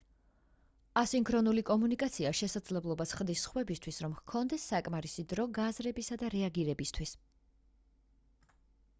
ასინქრონული 0.99 1.63
კომუნიკაცია 1.69 2.29
შესაძლებლობას 2.37 3.13
ხდის 3.19 3.43
სხვებისთვის 3.47 3.99
რომ 4.05 4.15
ჰქონდეთ 4.21 4.63
საკმარისი 4.63 5.25
დრო 5.35 5.45
გააზრებისა 5.59 6.17
და 6.23 6.31
რეაგირებისთვის 6.37 7.13